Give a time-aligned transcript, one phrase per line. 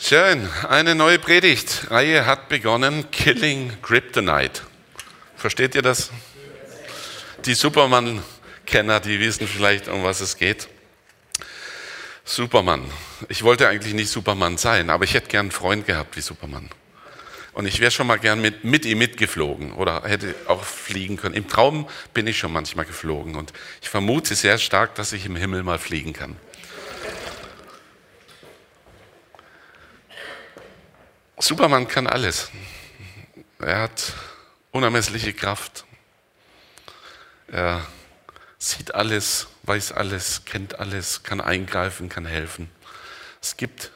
[0.00, 4.62] Schön, eine neue Predigtreihe hat begonnen, Killing Kryptonite.
[5.36, 6.12] Versteht ihr das?
[7.44, 10.68] Die Superman-Kenner, die wissen vielleicht, um was es geht.
[12.24, 12.88] Superman.
[13.28, 16.70] Ich wollte eigentlich nicht Superman sein, aber ich hätte gern einen Freund gehabt wie Superman.
[17.52, 21.34] Und ich wäre schon mal gern mit, mit ihm mitgeflogen oder hätte auch fliegen können.
[21.34, 25.34] Im Traum bin ich schon manchmal geflogen und ich vermute sehr stark, dass ich im
[25.34, 26.36] Himmel mal fliegen kann.
[31.40, 32.50] Superman kann alles.
[33.60, 34.12] Er hat
[34.72, 35.84] unermessliche Kraft.
[37.46, 37.86] Er
[38.58, 42.68] sieht alles, weiß alles, kennt alles, kann eingreifen, kann helfen.
[43.40, 43.92] Es gibt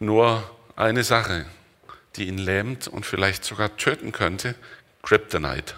[0.00, 0.42] nur
[0.74, 1.46] eine Sache,
[2.16, 4.56] die ihn lähmt und vielleicht sogar töten könnte,
[5.02, 5.74] Kryptonite.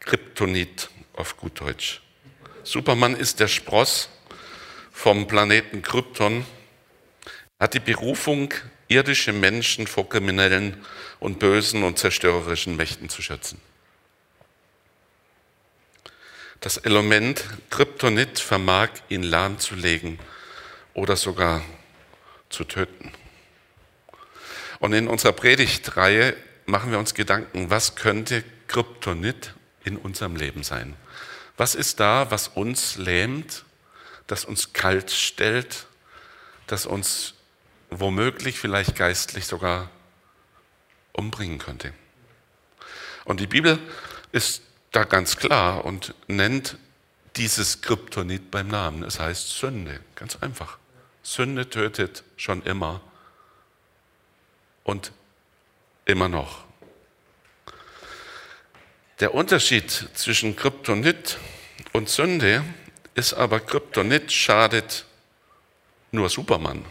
[0.00, 2.00] Kryptonit auf gut Deutsch.
[2.64, 4.08] Superman ist der Spross
[4.92, 6.46] vom Planeten Krypton,
[7.58, 8.54] hat die Berufung,
[8.90, 10.76] irdische Menschen vor kriminellen
[11.20, 13.60] und bösen und zerstörerischen Mächten zu schützen.
[16.60, 20.18] Das Element Kryptonit vermag ihn lahmzulegen
[20.92, 21.62] oder sogar
[22.50, 23.12] zu töten.
[24.80, 29.54] Und in unserer Predigtreihe machen wir uns Gedanken, was könnte Kryptonit
[29.84, 30.96] in unserem Leben sein?
[31.56, 33.64] Was ist da, was uns lähmt,
[34.26, 35.86] das uns kalt stellt,
[36.66, 37.34] das uns
[37.90, 39.90] womöglich vielleicht geistlich sogar
[41.12, 41.92] umbringen könnte.
[43.24, 43.78] Und die Bibel
[44.32, 46.78] ist da ganz klar und nennt
[47.36, 49.02] dieses Kryptonit beim Namen.
[49.02, 50.78] Es heißt Sünde, ganz einfach.
[51.22, 53.00] Sünde tötet schon immer
[54.84, 55.12] und
[56.06, 56.64] immer noch.
[59.20, 61.38] Der Unterschied zwischen Kryptonit
[61.92, 62.64] und Sünde
[63.14, 65.04] ist aber, Kryptonit schadet
[66.10, 66.84] nur Superman.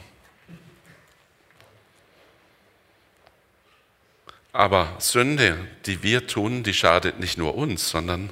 [4.52, 8.32] Aber Sünde, die wir tun, die schadet nicht nur uns, sondern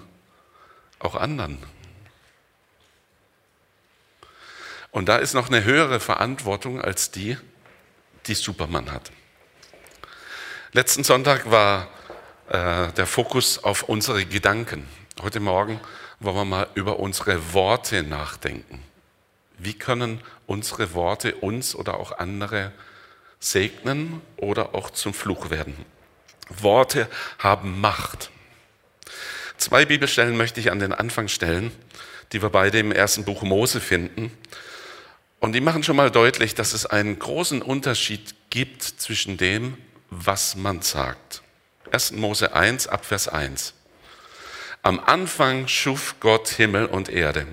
[0.99, 1.59] auch anderen.
[4.91, 7.37] Und da ist noch eine höhere Verantwortung als die,
[8.25, 9.11] die Superman hat.
[10.71, 11.87] Letzten Sonntag war
[12.49, 14.87] äh, der Fokus auf unsere Gedanken.
[15.21, 15.79] Heute Morgen
[16.19, 18.83] wollen wir mal über unsere Worte nachdenken.
[19.59, 22.71] Wie können unsere Worte uns oder auch andere
[23.39, 25.75] segnen oder auch zum Fluch werden?
[26.49, 27.07] Worte
[27.39, 28.31] haben Macht.
[29.57, 31.71] Zwei Bibelstellen möchte ich an den Anfang stellen,
[32.31, 34.31] die wir beide im ersten Buch Mose finden.
[35.39, 39.77] Und die machen schon mal deutlich, dass es einen großen Unterschied gibt zwischen dem,
[40.09, 41.41] was man sagt.
[41.91, 42.13] 1.
[42.13, 43.73] Mose 1, Abvers 1.
[44.83, 47.45] Am Anfang schuf Gott Himmel und Erde.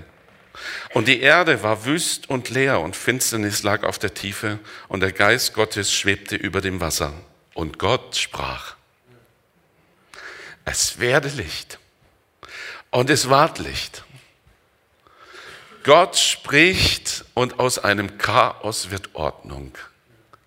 [0.93, 5.11] Und die Erde war wüst und leer und Finsternis lag auf der Tiefe und der
[5.11, 7.13] Geist Gottes schwebte über dem Wasser.
[7.53, 8.74] Und Gott sprach,
[10.65, 11.79] es werde Licht.
[12.91, 14.03] Und es ward Licht.
[15.83, 19.77] Gott spricht und aus einem Chaos wird Ordnung.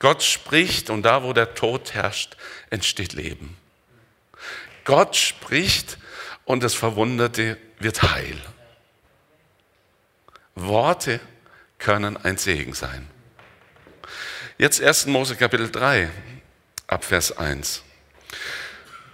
[0.00, 2.36] Gott spricht und da, wo der Tod herrscht,
[2.70, 3.56] entsteht Leben.
[4.84, 5.98] Gott spricht
[6.44, 8.40] und das Verwunderte wird heil.
[10.54, 11.20] Worte
[11.78, 13.08] können ein Segen sein.
[14.56, 15.06] Jetzt 1.
[15.06, 16.10] Mose Kapitel 3,
[16.88, 17.84] Abvers 1.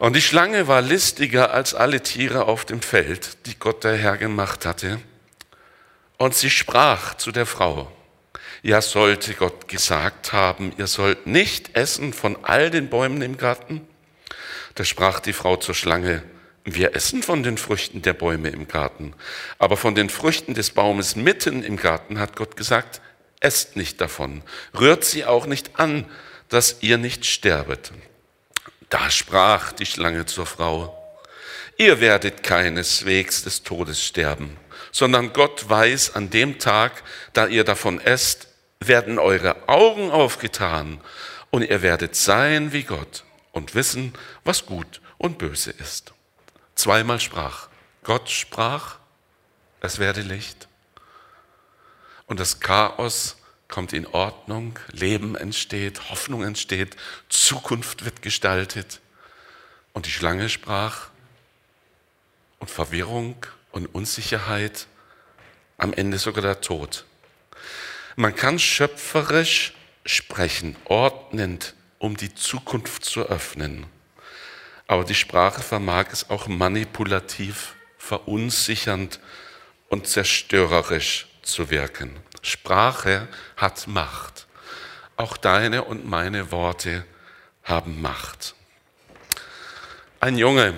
[0.04, 4.18] Und die Schlange war listiger als alle Tiere auf dem Feld, die Gott der Herr
[4.18, 5.00] gemacht hatte.
[6.18, 7.90] Und sie sprach zu der Frau,
[8.62, 13.80] ja sollte Gott gesagt haben, ihr sollt nicht essen von all den Bäumen im Garten?
[14.74, 16.22] Da sprach die Frau zur Schlange,
[16.66, 19.14] wir essen von den Früchten der Bäume im Garten,
[19.58, 23.00] aber von den Früchten des Baumes mitten im Garten hat Gott gesagt,
[23.40, 24.42] esst nicht davon,
[24.78, 26.04] rührt sie auch nicht an,
[26.50, 27.90] dass ihr nicht sterbet.
[28.88, 30.96] Da sprach die Schlange zur Frau,
[31.76, 34.56] ihr werdet keineswegs des Todes sterben,
[34.92, 37.02] sondern Gott weiß, an dem Tag,
[37.32, 38.48] da ihr davon esst,
[38.80, 41.00] werden eure Augen aufgetan
[41.50, 44.12] und ihr werdet sein wie Gott und wissen,
[44.44, 46.12] was gut und böse ist.
[46.74, 47.68] Zweimal sprach,
[48.02, 48.96] Gott sprach,
[49.80, 50.68] es werde Licht.
[52.26, 53.36] Und das Chaos
[53.68, 56.96] kommt in Ordnung, Leben entsteht, Hoffnung entsteht,
[57.28, 59.00] Zukunft wird gestaltet.
[59.92, 61.08] Und die Schlange sprach
[62.58, 63.36] und Verwirrung
[63.72, 64.86] und Unsicherheit,
[65.76, 67.04] am Ende sogar der Tod.
[68.16, 69.74] Man kann schöpferisch
[70.06, 73.86] sprechen, ordnend, um die Zukunft zu öffnen.
[74.86, 79.18] Aber die Sprache vermag es auch manipulativ, verunsichernd
[79.88, 82.16] und zerstörerisch zu wirken.
[82.44, 83.26] Sprache
[83.56, 84.46] hat Macht.
[85.16, 87.06] auch deine und meine Worte
[87.62, 88.54] haben Macht.
[90.20, 90.74] Ein Junge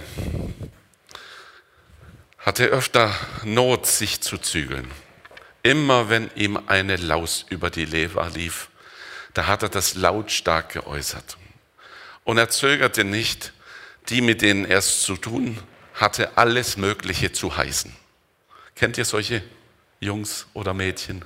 [2.39, 3.13] hatte öfter
[3.45, 4.91] Not, sich zu zügeln.
[5.63, 8.69] Immer wenn ihm eine Laus über die Leber lief,
[9.35, 11.37] da hat er das lautstark geäußert.
[12.25, 13.53] Und er zögerte nicht,
[14.09, 15.59] die, mit denen er es zu tun
[15.95, 17.97] hatte, alles Mögliche zu heißen.
[18.77, 19.43] Kennt ihr solche
[20.01, 21.25] Jungs oder Mädchen,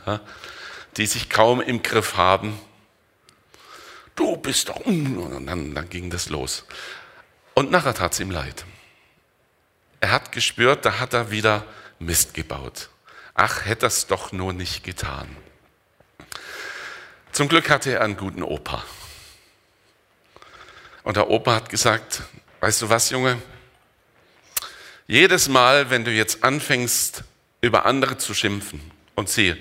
[0.97, 2.59] die sich kaum im Griff haben?
[4.17, 4.77] Du bist doch.
[4.81, 6.65] Und dann, dann ging das los.
[7.55, 8.65] Und nachher tat es ihm leid.
[10.01, 11.65] Er hat gespürt, da hat er wieder
[11.99, 12.89] Mist gebaut.
[13.35, 15.37] Ach, hätte er es doch nur nicht getan.
[17.33, 18.85] Zum Glück hatte er einen guten Opa.
[21.03, 22.23] Und der Opa hat gesagt,
[22.61, 23.41] weißt du was, Junge?
[25.07, 27.25] Jedes Mal, wenn du jetzt anfängst,
[27.61, 28.81] über andere zu schimpfen
[29.15, 29.55] und sie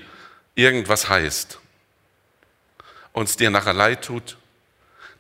[0.56, 1.60] irgendwas heißt
[3.14, 4.38] und es dir nachher leid tut,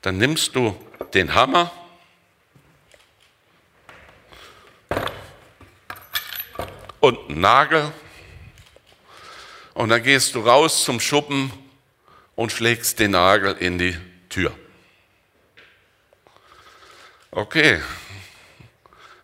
[0.01, 0.79] dann nimmst du
[1.13, 1.71] den Hammer
[6.99, 7.91] und einen Nagel
[9.73, 11.51] und dann gehst du raus zum Schuppen
[12.35, 13.97] und schlägst den Nagel in die
[14.29, 14.55] Tür.
[17.31, 17.81] Okay,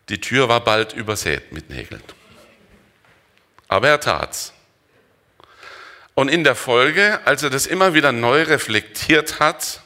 [0.08, 2.02] die Tür war bald übersät mit Nägeln.
[3.68, 4.52] Aber er tat's.
[6.14, 9.82] Und in der Folge, als er das immer wieder neu reflektiert hat,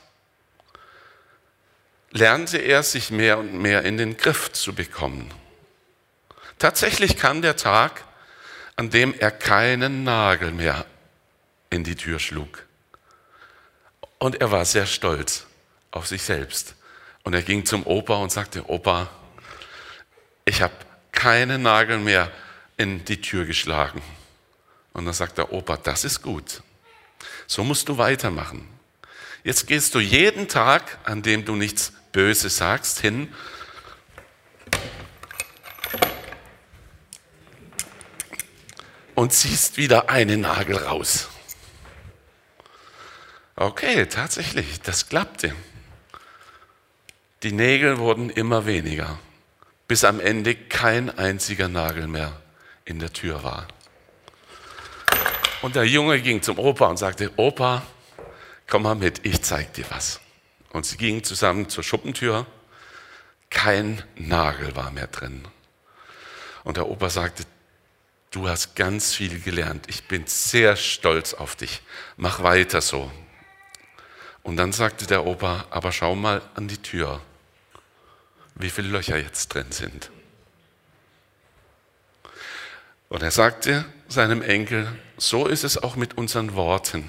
[2.13, 5.33] lernte er sich mehr und mehr in den Griff zu bekommen.
[6.59, 8.05] Tatsächlich kam der Tag,
[8.77, 10.87] an dem er keinen Nagel mehr
[11.71, 12.67] in die Tür schlug.
[14.19, 15.47] Und er war sehr stolz
[15.91, 16.75] auf sich selbst.
[17.23, 19.09] Und er ging zum Opa und sagte, Opa,
[20.45, 20.75] ich habe
[21.13, 22.31] keinen Nagel mehr
[22.81, 24.01] in die Tür geschlagen.
[24.95, 26.63] Und dann sagt der Opa, das ist gut.
[27.47, 28.67] So musst du weitermachen.
[29.45, 33.33] Jetzt gehst du jeden Tag, an dem du nichts Böses sagst, hin
[39.15, 41.29] und ziehst wieder einen Nagel raus.
[43.57, 45.55] Okay, tatsächlich, das klappte.
[47.43, 49.19] Die Nägel wurden immer weniger,
[49.87, 52.41] bis am Ende kein einziger Nagel mehr
[52.85, 53.69] in der Tür war.
[55.63, 57.83] Und der Junge ging zum Opa und sagte, Opa,
[58.67, 60.21] komm mal mit, ich zeig dir was.
[60.71, 62.47] Und sie gingen zusammen zur Schuppentür.
[63.51, 65.47] Kein Nagel war mehr drin.
[66.65, 67.45] Und der Opa sagte,
[68.31, 69.87] du hast ganz viel gelernt.
[69.89, 71.83] Ich bin sehr stolz auf dich.
[72.17, 73.11] Mach weiter so.
[74.43, 77.21] Und dann sagte der Opa, aber schau mal an die Tür,
[78.55, 80.11] wie viele Löcher jetzt drin sind.
[83.11, 87.09] Und er sagte seinem Enkel, so ist es auch mit unseren Worten.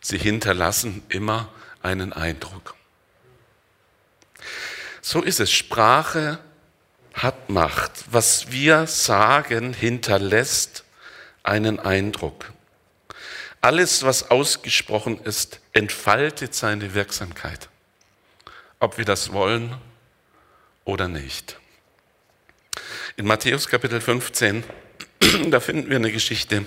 [0.00, 1.52] Sie hinterlassen immer
[1.82, 2.74] einen Eindruck.
[5.02, 5.52] So ist es.
[5.52, 6.38] Sprache
[7.12, 7.92] hat Macht.
[8.10, 10.84] Was wir sagen, hinterlässt
[11.42, 12.50] einen Eindruck.
[13.60, 17.68] Alles, was ausgesprochen ist, entfaltet seine Wirksamkeit,
[18.80, 19.76] ob wir das wollen
[20.84, 21.58] oder nicht.
[23.18, 24.62] In Matthäus Kapitel 15,
[25.50, 26.64] da finden wir eine Geschichte,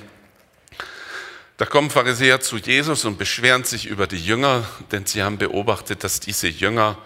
[1.55, 6.03] da kommen Pharisäer zu Jesus und beschweren sich über die Jünger, denn sie haben beobachtet,
[6.03, 6.98] dass diese Jünger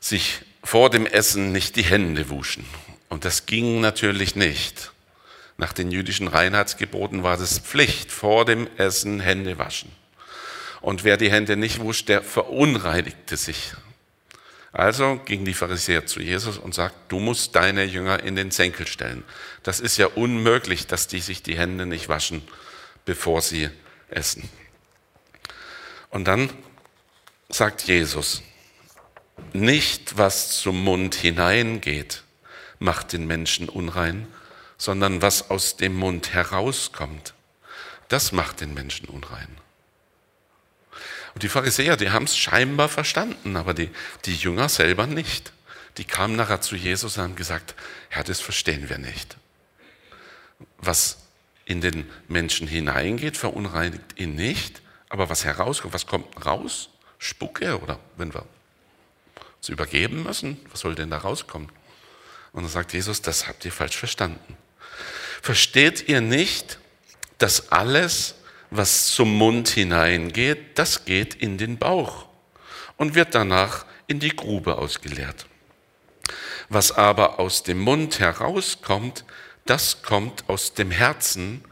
[0.00, 2.64] sich vor dem Essen nicht die Hände wuschen.
[3.10, 4.92] Und das ging natürlich nicht.
[5.58, 9.92] Nach den jüdischen Reinheitsgeboten war das Pflicht, vor dem Essen Hände waschen.
[10.80, 13.74] Und wer die Hände nicht wusch, der verunreinigte sich.
[14.74, 18.86] Also ging die Pharisäer zu Jesus und sagt, du musst deine Jünger in den Senkel
[18.86, 19.24] stellen.
[19.62, 22.42] Das ist ja unmöglich, dass die sich die Hände nicht waschen
[23.04, 23.70] bevor sie
[24.08, 24.48] essen.
[26.10, 26.50] Und dann
[27.48, 28.42] sagt Jesus,
[29.52, 32.22] nicht was zum Mund hineingeht,
[32.78, 34.26] macht den Menschen unrein,
[34.78, 37.34] sondern was aus dem Mund herauskommt,
[38.08, 39.48] das macht den Menschen unrein.
[41.34, 43.90] Und die Pharisäer, die haben es scheinbar verstanden, aber die,
[44.24, 45.52] die Jünger selber nicht.
[45.98, 47.74] Die kamen nachher zu Jesus und haben gesagt,
[48.08, 49.36] Herr, das verstehen wir nicht.
[50.78, 51.18] Was
[51.64, 54.82] in den Menschen hineingeht, verunreinigt ihn nicht.
[55.08, 56.90] Aber was herauskommt, was kommt raus?
[57.18, 58.44] Spucke oder wenn wir
[59.56, 61.68] uns übergeben müssen, was soll denn da rauskommen?
[62.52, 64.56] Und dann sagt Jesus, das habt ihr falsch verstanden.
[65.42, 66.78] Versteht ihr nicht,
[67.38, 68.34] dass alles,
[68.76, 72.26] was zum Mund hineingeht, das geht in den Bauch
[72.96, 75.46] und wird danach in die Grube ausgeleert.
[76.68, 79.24] Was aber aus dem Mund herauskommt,
[79.64, 81.64] das kommt aus dem Herzen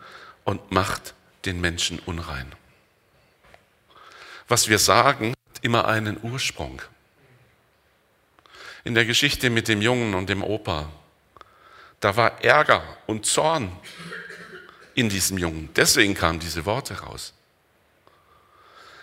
[0.44, 2.52] und macht den Menschen unrein.
[4.48, 6.82] was wir sagen, hat immer einen Ursprung.
[8.84, 10.90] In der Geschichte mit dem Jungen und dem Opa,
[12.00, 13.72] da war Ärger und Zorn
[14.94, 15.68] in diesem Jungen.
[15.76, 17.32] Deswegen kamen diese Worte raus.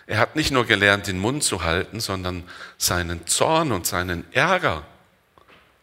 [0.06, 2.42] Er hat nicht nur gelernt, den Mund zu halten, sondern
[2.78, 4.84] seinen Zorn und seinen Ärger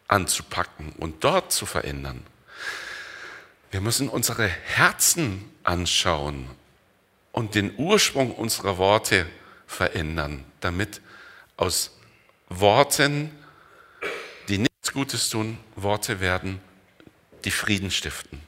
[0.07, 2.25] anzupacken und dort zu verändern.
[3.71, 6.49] Wir müssen unsere Herzen anschauen
[7.31, 9.25] und den Ursprung unserer Worte
[9.65, 11.01] verändern, damit
[11.57, 11.91] aus
[12.49, 13.31] Worten,
[14.47, 16.61] die nichts Gutes tun, Worte werden,
[17.45, 18.46] die Frieden stiften.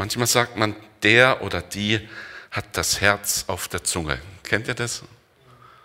[0.00, 2.08] Manchmal sagt man, der oder die
[2.50, 4.18] hat das Herz auf der Zunge.
[4.44, 5.02] Kennt ihr das?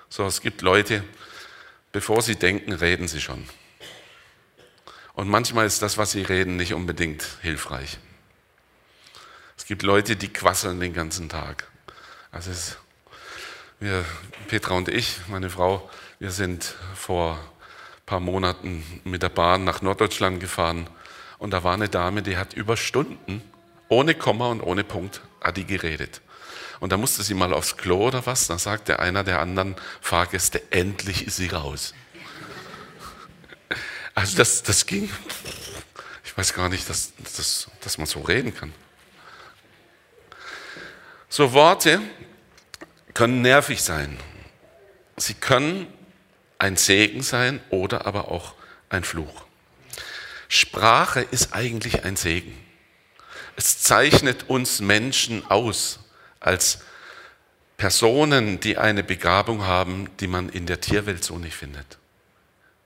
[0.07, 1.03] So, es gibt Leute,
[1.91, 3.45] bevor sie denken, reden sie schon.
[5.15, 7.97] Und manchmal ist das, was sie reden, nicht unbedingt hilfreich.
[9.57, 11.67] Es gibt Leute, die quasseln den ganzen Tag.
[12.31, 12.77] Also es,
[13.81, 14.05] wir,
[14.47, 19.81] Petra und ich, meine Frau, wir sind vor ein paar Monaten mit der Bahn nach
[19.81, 20.89] Norddeutschland gefahren
[21.37, 23.41] und da war eine Dame, die hat über Stunden
[23.89, 26.21] ohne Komma und ohne Punkt hat die geredet.
[26.79, 28.47] Und da musste sie mal aufs Klo oder was.
[28.47, 31.93] Dann sagte einer der anderen Fahrgäste, endlich ist sie raus.
[34.13, 35.09] Also das, das ging.
[36.23, 38.73] Ich weiß gar nicht, dass, dass, dass man so reden kann.
[41.29, 42.01] So Worte
[43.13, 44.17] können nervig sein.
[45.17, 45.87] Sie können
[46.57, 48.53] ein Segen sein oder aber auch
[48.89, 49.45] ein Fluch.
[50.47, 52.64] Sprache ist eigentlich ein Segen.
[53.55, 55.99] Es zeichnet uns Menschen aus
[56.39, 56.79] als
[57.77, 61.97] Personen, die eine Begabung haben, die man in der Tierwelt so nicht findet.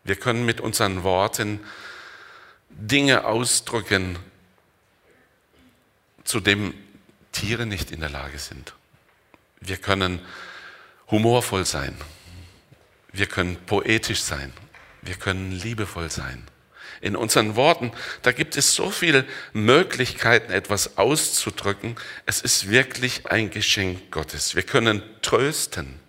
[0.03, 1.59] Wir können mit unseren Worten
[2.69, 4.17] Dinge ausdrücken,
[6.23, 6.73] zu dem
[7.31, 8.73] Tiere nicht in der Lage sind.
[9.59, 10.19] Wir können
[11.09, 11.95] humorvoll sein.
[13.11, 14.53] Wir können poetisch sein.
[15.01, 16.47] Wir können liebevoll sein
[17.01, 17.91] in unseren Worten,
[18.21, 21.95] da gibt es so viele Möglichkeiten, etwas auszudrücken.
[22.25, 24.55] Es ist wirklich ein Geschenk Gottes.
[24.55, 25.99] Wir können trösten.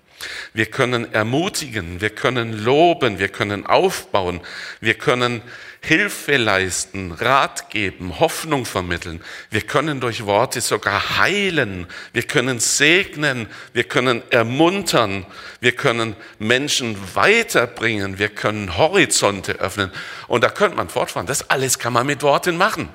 [0.53, 4.41] Wir können ermutigen, wir können loben, wir können aufbauen,
[4.81, 5.41] wir können
[5.83, 9.25] Hilfe leisten, Rat geben, Hoffnung vermitteln.
[9.51, 15.25] Wir können durch Worte sogar heilen, wir können segnen, wir können ermuntern,
[15.61, 19.91] wir können Menschen weiterbringen, wir können Horizonte öffnen.
[20.29, 21.27] Und da könnte man fortfahren.
[21.27, 22.91] Das alles kann man mit Worten machen.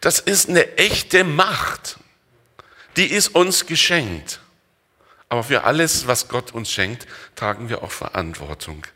[0.00, 1.98] Das ist eine echte Macht.
[2.96, 4.40] Die ist uns geschenkt.
[5.28, 8.86] Aber für alles, was Gott uns schenkt, tragen wir auch Verantwortung.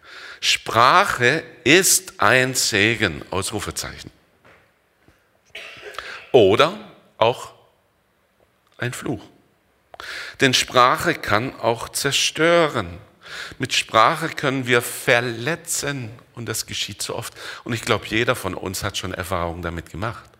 [0.40, 4.10] Sprache ist ein Segen, Ausrufezeichen.
[6.32, 6.78] Oder
[7.18, 7.52] auch
[8.78, 9.22] ein Fluch.
[10.40, 12.98] Denn Sprache kann auch zerstören.
[13.58, 17.34] Mit Sprache können wir verletzen und das geschieht so oft.
[17.64, 20.30] Und ich glaube, jeder von uns hat schon Erfahrungen damit gemacht,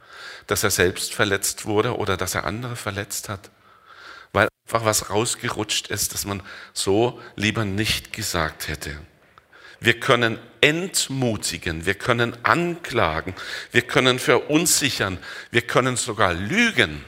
[0.47, 3.51] dass er selbst verletzt wurde oder dass er andere verletzt hat
[4.33, 8.97] weil einfach was rausgerutscht ist, das man so lieber nicht gesagt hätte.
[9.81, 13.35] Wir können entmutigen, wir können anklagen,
[13.73, 15.19] wir können verunsichern,
[15.51, 17.05] wir können sogar lügen.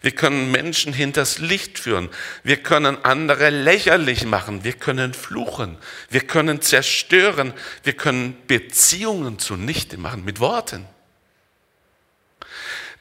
[0.00, 2.08] Wir können Menschen hinters Licht führen.
[2.42, 4.64] Wir können andere lächerlich machen.
[4.64, 5.76] Wir können fluchen.
[6.10, 7.52] Wir können zerstören.
[7.84, 10.86] Wir können Beziehungen zunichte machen mit Worten.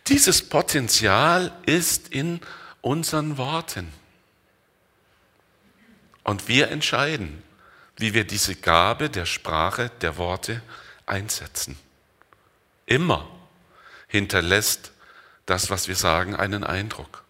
[0.08, 2.40] Dieses Potenzial ist in
[2.82, 3.92] unseren Worten.
[6.24, 7.44] Und wir entscheiden,
[7.98, 10.62] wie wir diese Gabe der Sprache, der Worte
[11.06, 11.78] einsetzen.
[12.86, 13.28] Immer
[14.08, 14.92] hinterlässt
[15.46, 17.24] das, was wir sagen, einen Eindruck.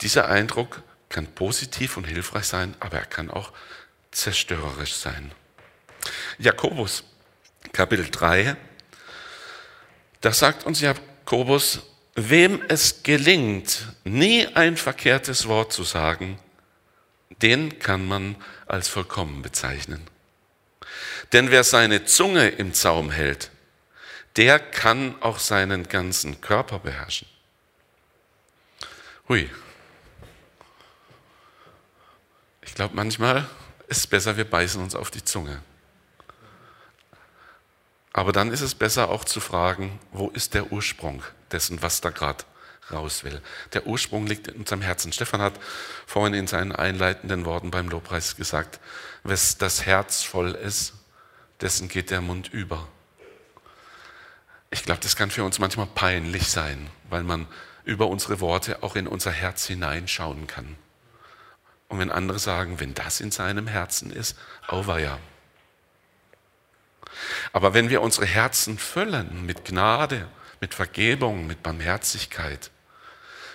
[0.00, 3.52] Dieser Eindruck kann positiv und hilfreich sein, aber er kann auch
[4.10, 5.32] zerstörerisch sein.
[6.38, 7.04] Jakobus,
[7.72, 8.56] Kapitel 3,
[10.20, 11.82] da sagt uns Jakobus,
[12.16, 16.38] Wem es gelingt, nie ein verkehrtes Wort zu sagen,
[17.42, 20.06] den kann man als vollkommen bezeichnen.
[21.32, 23.50] Denn wer seine Zunge im Zaum hält,
[24.36, 27.28] der kann auch seinen ganzen Körper beherrschen.
[29.28, 29.50] Hui.
[32.62, 33.48] Ich glaube, manchmal
[33.88, 35.62] ist es besser, wir beißen uns auf die Zunge.
[38.12, 41.22] Aber dann ist es besser auch zu fragen, wo ist der Ursprung
[41.54, 42.44] dessen, was da gerade
[42.90, 43.40] raus will.
[43.72, 45.12] Der Ursprung liegt in unserem Herzen.
[45.12, 45.54] Stefan hat
[46.06, 48.80] vorhin in seinen einleitenden Worten beim Lobpreis gesagt,
[49.22, 50.92] was das Herz voll ist,
[51.60, 52.86] dessen geht der Mund über.
[54.70, 57.46] Ich glaube, das kann für uns manchmal peinlich sein, weil man
[57.84, 60.76] über unsere Worte auch in unser Herz hineinschauen kann.
[61.88, 65.18] Und wenn andere sagen, wenn das in seinem Herzen ist, auweia.
[67.52, 70.26] Aber wenn wir unsere Herzen füllen mit Gnade,
[70.64, 72.70] mit Vergebung, mit Barmherzigkeit,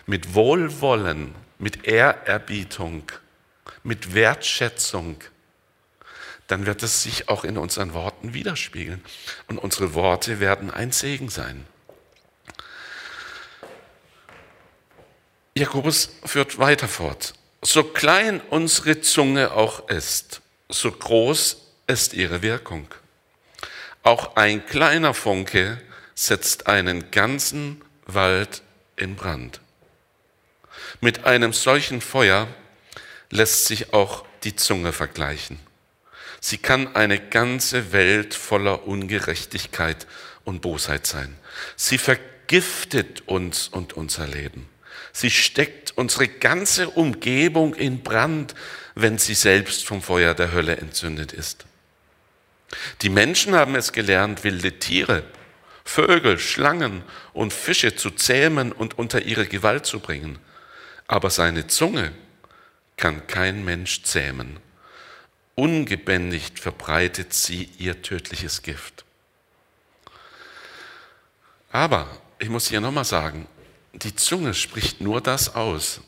[0.06, 3.12] mit Wohlwollen, mit Ehrerbietung,
[3.82, 5.20] mit Wertschätzung,
[6.46, 9.04] dann wird es sich auch in unseren Worten widerspiegeln.
[9.48, 11.66] Und unsere Worte werden ein Segen sein.
[15.56, 17.34] Jakobus führt weiter fort.
[17.64, 22.88] So klein unsere Zunge auch ist, so groß ist ihre Wirkung.
[24.04, 25.82] Auch ein kleiner Funke
[26.20, 28.62] setzt einen ganzen Wald
[28.98, 29.62] in Brand.
[31.00, 32.50] Mit einem solchen Feuer
[33.30, 35.60] lässt sich auch die Zunge vergleichen.
[36.42, 40.08] Sie kann eine ganze Welt voller Ungerechtigkeit
[40.44, 41.38] und Bosheit sein.
[41.78, 44.68] Sie vergiftet uns und unser Leben.
[45.14, 48.56] Sie steckt unsere ganze Umgebung in Brand,
[48.94, 51.66] wenn sie selbst vom Feuer der Hölle entzündet ist.
[53.04, 55.24] Die Menschen haben es gelernt, wilde Tiere,
[55.90, 57.04] Vögel, Schlangen
[57.34, 60.38] und Fische zu zähmen und unter ihre Gewalt zu bringen.
[61.08, 62.12] Aber seine Zunge
[62.96, 64.60] kann kein Mensch zähmen.
[65.56, 69.04] Ungebändigt verbreitet sie ihr tödliches Gift.
[71.72, 73.48] Aber ich muss hier nochmal sagen,
[73.94, 76.02] die Zunge spricht nur das aus,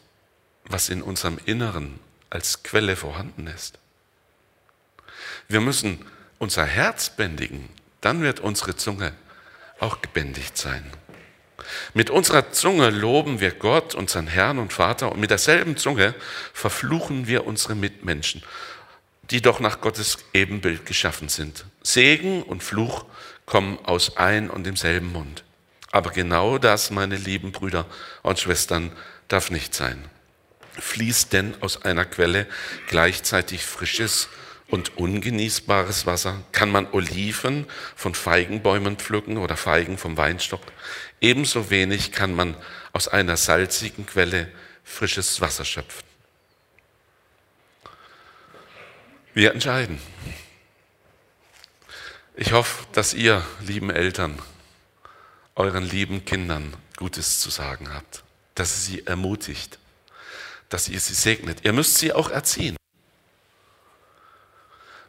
[0.66, 3.80] was in unserem Inneren als Quelle vorhanden ist.
[5.48, 6.06] Wir müssen
[6.38, 7.68] unser Herz bändigen,
[8.00, 9.14] dann wird unsere Zunge
[9.82, 10.84] auch gebändigt sein.
[11.94, 16.14] Mit unserer Zunge loben wir Gott, unseren Herrn und Vater, und mit derselben Zunge
[16.54, 18.44] verfluchen wir unsere Mitmenschen,
[19.30, 21.66] die doch nach Gottes Ebenbild geschaffen sind.
[21.84, 23.06] Segen und Fluch
[23.46, 25.44] kommen aus ein und demselben Mund.
[25.92, 27.86] Aber genau das, meine lieben Brüder
[28.22, 28.92] und Schwestern,
[29.28, 30.06] darf nicht sein.
[30.80, 32.48] Fließt denn aus einer Quelle
[32.88, 34.30] gleichzeitig frisches
[34.72, 36.42] und ungenießbares Wasser?
[36.52, 40.62] Kann man Oliven von Feigenbäumen pflücken oder Feigen vom Weinstock?
[41.20, 42.56] Ebenso wenig kann man
[42.94, 44.52] aus einer salzigen Quelle
[44.84, 46.04] frisches Wasser schöpfen.
[49.34, 50.00] Wir entscheiden.
[52.36, 54.40] Ich hoffe, dass ihr, lieben Eltern,
[55.56, 58.24] euren lieben Kindern Gutes zu sagen habt,
[58.56, 59.80] dass ihr sie ermutigt,
[60.70, 61.60] dass ihr sie segnet.
[61.64, 62.78] Ihr müsst sie auch erziehen.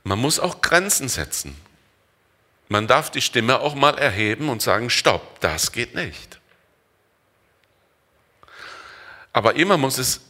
[0.04, 1.56] Man muss auch Grenzen setzen.
[2.68, 6.40] Man darf die Stimme auch mal erheben und sagen, stopp, das geht nicht.
[9.32, 10.20] Aber immer muss es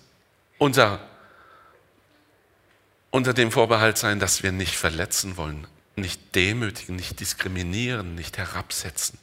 [0.59, 1.01] unter,
[3.11, 9.19] unter dem Vorbehalt sein, dass wir nicht verletzen wollen, nicht demütigen, nicht diskriminieren, nicht herabsetzen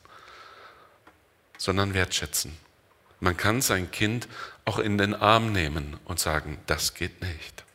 [1.59, 2.57] sondern wertschätzen.
[3.19, 4.27] Man kann sein Kind
[4.65, 7.65] auch in den Arm nehmen und sagen, das geht nicht.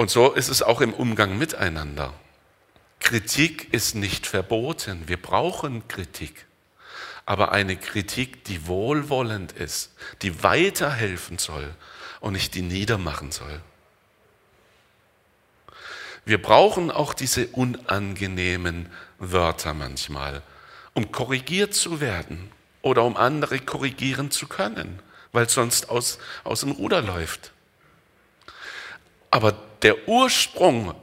[0.00, 2.14] Und so ist es auch im Umgang miteinander.
[3.00, 5.02] Kritik ist nicht verboten.
[5.08, 6.46] Wir brauchen Kritik.
[7.26, 11.74] Aber eine Kritik, die wohlwollend ist, die weiterhelfen soll
[12.20, 13.60] und nicht die niedermachen soll.
[16.24, 20.40] Wir brauchen auch diese unangenehmen Wörter manchmal,
[20.94, 26.70] um korrigiert zu werden oder um andere korrigieren zu können, weil sonst aus, aus dem
[26.70, 27.52] Ruder läuft.
[29.30, 30.94] Aber der Ursprung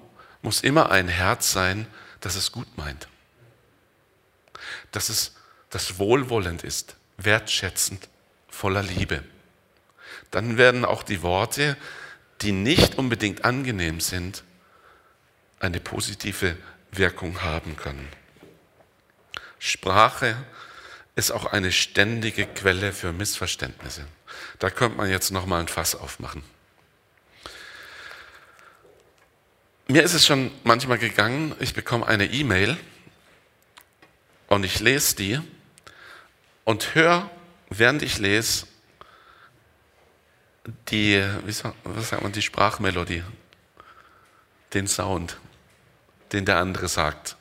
[0.41, 1.87] muss immer ein Herz sein,
[2.19, 3.07] das es gut meint,
[4.91, 5.35] dass es
[5.69, 8.07] das wohlwollend ist, wertschätzend,
[8.47, 9.23] voller Liebe.
[10.31, 11.77] Dann werden auch die Worte,
[12.41, 14.43] die nicht unbedingt angenehm sind,
[15.59, 16.57] eine positive
[16.91, 18.07] Wirkung haben können.
[19.59, 20.35] Sprache
[21.15, 24.05] ist auch eine ständige Quelle für Missverständnisse.
[24.59, 26.43] Da könnte man jetzt noch mal ein Fass aufmachen.
[29.87, 32.77] Mir ist es schon manchmal gegangen, ich bekomme eine E-Mail
[34.47, 35.39] und ich lese die
[36.65, 37.29] und höre,
[37.69, 38.67] während ich lese,
[40.89, 43.23] die, wie sagt, was sagt man, die Sprachmelodie,
[44.73, 45.37] den Sound,
[46.33, 47.37] den der andere sagt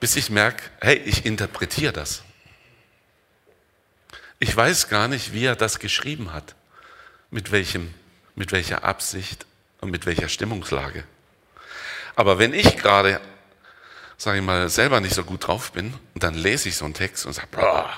[0.00, 2.22] bis ich merke, hey, ich interpretiere das.
[4.38, 6.54] Ich weiß gar nicht, wie er das geschrieben hat,
[7.30, 7.94] mit, welchem,
[8.34, 9.46] mit welcher Absicht
[9.86, 11.04] und mit welcher Stimmungslage.
[12.16, 13.20] Aber wenn ich gerade,
[14.16, 17.24] sage ich mal, selber nicht so gut drauf bin, dann lese ich so einen Text
[17.24, 17.90] und sage, boah.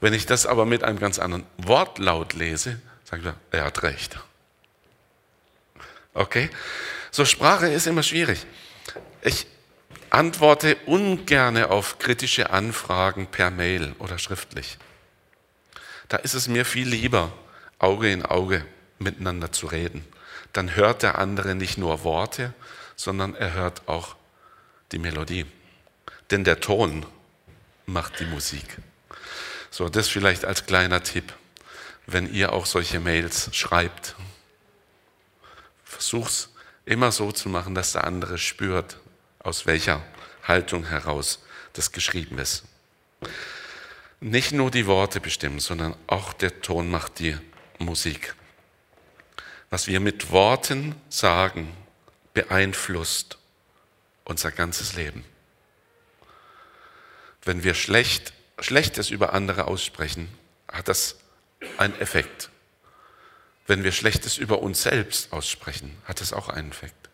[0.00, 4.18] Wenn ich das aber mit einem ganz anderen Wortlaut lese, sage ich, er hat recht.
[6.12, 6.50] Okay?
[7.10, 8.44] So Sprache ist immer schwierig.
[9.22, 9.46] Ich,
[10.10, 14.78] antworte ungerne auf kritische Anfragen per Mail oder schriftlich.
[16.08, 17.32] Da ist es mir viel lieber,
[17.78, 18.64] Auge in Auge
[18.98, 20.04] miteinander zu reden.
[20.52, 22.54] Dann hört der andere nicht nur Worte,
[22.96, 24.16] sondern er hört auch
[24.92, 25.46] die Melodie.
[26.30, 27.06] Denn der Ton
[27.86, 28.78] macht die Musik.
[29.70, 31.32] So, das vielleicht als kleiner Tipp,
[32.06, 34.16] wenn ihr auch solche Mails schreibt.
[35.84, 36.50] Versuch's
[36.84, 38.98] immer so zu machen, dass der andere spürt,
[39.40, 40.02] aus welcher
[40.42, 41.40] Haltung heraus
[41.74, 42.64] das geschrieben ist.
[44.20, 47.36] Nicht nur die Worte bestimmen, sondern auch der Ton macht die
[47.78, 48.34] Musik.
[49.70, 51.74] Was wir mit Worten sagen,
[52.32, 53.38] beeinflusst
[54.24, 55.24] unser ganzes Leben.
[57.42, 60.28] Wenn wir schlecht, Schlechtes über andere aussprechen,
[60.70, 61.16] hat das
[61.76, 62.50] einen Effekt.
[63.66, 67.08] Wenn wir Schlechtes über uns selbst aussprechen, hat das auch einen Effekt.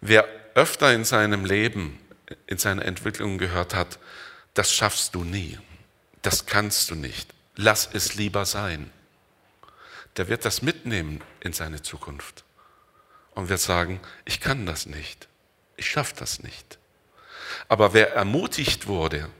[0.00, 1.98] Wer öfter in seinem Leben,
[2.46, 3.98] in seiner Entwicklung gehört hat,
[4.54, 5.58] das schaffst du nie,
[6.22, 8.90] das kannst du nicht, lass es lieber sein,
[10.18, 12.44] der wird das mitnehmen in seine Zukunft
[13.30, 15.28] und wird sagen, ich kann das nicht,
[15.76, 16.78] ich schaffe das nicht.
[17.68, 19.30] Aber wer ermutigt wurde,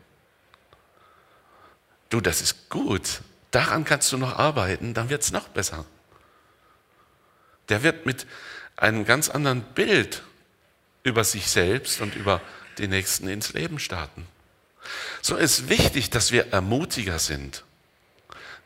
[2.10, 5.84] du, das ist gut, daran kannst du noch arbeiten, dann wird es noch besser.
[7.68, 8.26] Der wird mit
[8.76, 10.22] einem ganz anderen Bild
[11.02, 12.40] über sich selbst und über
[12.78, 14.26] die Nächsten ins Leben starten.
[15.22, 17.64] So ist wichtig, dass wir Ermutiger sind.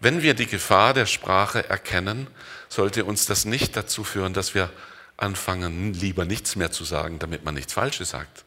[0.02, 2.26] Wenn wir die Gefahr der Sprache erkennen,
[2.68, 4.68] sollte uns das nicht dazu führen, dass wir
[5.16, 8.44] anfangen, lieber nichts mehr zu sagen, damit man nichts Falsches sagt,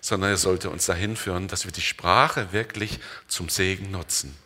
[0.00, 4.36] sondern es sollte uns dahin führen, dass wir die Sprache wirklich zum Segen nutzen,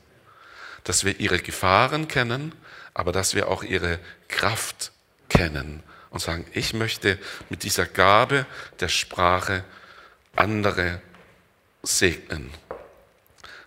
[0.84, 2.54] dass wir ihre Gefahren kennen,
[2.92, 3.98] aber dass wir auch ihre
[4.28, 4.92] Kraft
[5.30, 8.44] kennen und sagen, ich möchte mit dieser Gabe
[8.80, 9.64] der Sprache
[10.36, 11.00] andere
[11.82, 12.52] segnen.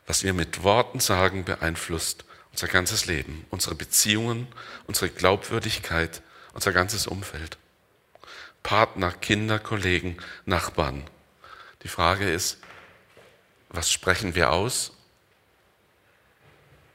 [0.06, 2.24] Was wir mit Worten sagen, beeinflusst
[2.56, 4.48] unser ganzes Leben, unsere Beziehungen,
[4.88, 6.22] unsere Glaubwürdigkeit,
[6.54, 7.58] unser ganzes Umfeld.
[8.64, 10.16] Partner, Kinder, Kollegen,
[10.46, 11.04] Nachbarn.
[11.84, 12.60] Die Frage ist,
[13.68, 14.94] was sprechen wir aus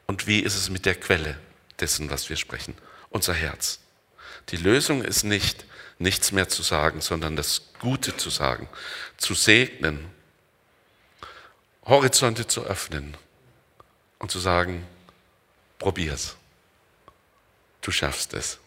[0.07, 1.39] und wie ist es mit der Quelle
[1.79, 2.75] dessen, was wir sprechen?
[3.11, 3.81] Unser Herz.
[4.49, 5.67] Die Lösung ist nicht,
[5.99, 8.67] nichts mehr zu sagen, sondern das Gute zu sagen,
[9.19, 10.07] zu segnen,
[11.85, 13.15] Horizonte zu öffnen
[14.21, 14.87] und zu sagen,
[15.81, 16.37] probier's.
[17.81, 18.61] Du schaffst es.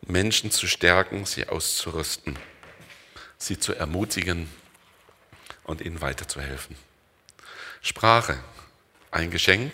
[0.00, 2.38] Menschen zu stärken, sie auszurüsten,
[3.36, 4.48] sie zu ermutigen
[5.64, 6.76] und ihnen weiterzuhelfen.
[7.82, 8.42] Sprache,
[9.10, 9.72] ein Geschenk,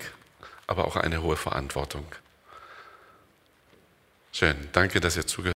[0.66, 2.06] aber auch eine hohe Verantwortung.
[4.32, 5.38] Schön, danke, dass ihr zugehört